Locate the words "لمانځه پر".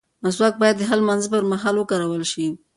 1.01-1.43